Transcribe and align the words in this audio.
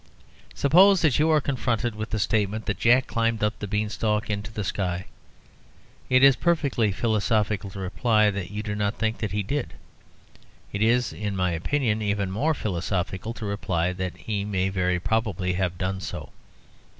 Suppose 0.55 1.03
that 1.03 1.19
you 1.19 1.29
are 1.29 1.39
confronted 1.39 1.93
with 1.93 2.09
the 2.09 2.17
statement 2.17 2.65
that 2.65 2.79
Jack 2.79 3.05
climbed 3.05 3.43
up 3.43 3.59
the 3.59 3.67
beanstalk 3.67 4.31
into 4.31 4.51
the 4.51 4.63
sky. 4.63 5.05
It 6.09 6.23
is 6.23 6.35
perfectly 6.35 6.91
philosophical 6.91 7.69
to 7.69 7.77
reply 7.79 8.31
that 8.31 8.49
you 8.49 8.63
do 8.63 8.73
not 8.73 8.95
think 8.95 9.19
that 9.19 9.31
he 9.31 9.43
did. 9.43 9.73
It 10.73 10.81
is 10.81 11.13
(in 11.13 11.35
my 11.35 11.51
opinion) 11.51 12.01
even 12.01 12.31
more 12.31 12.55
philosophical 12.55 13.35
to 13.35 13.45
reply 13.45 13.93
that 13.93 14.17
he 14.17 14.43
may 14.43 14.69
very 14.69 14.99
probably 14.99 15.53
have 15.53 15.77
done 15.77 15.99
so. 16.01 16.31